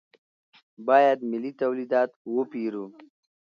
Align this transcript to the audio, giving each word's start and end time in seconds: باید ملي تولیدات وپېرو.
باید 0.87 1.19
ملي 1.31 1.51
تولیدات 1.61 2.09
وپېرو. 2.35 2.85